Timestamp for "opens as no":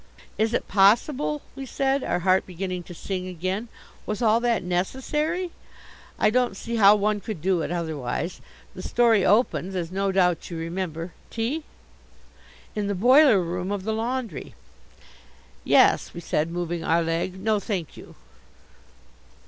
9.23-10.11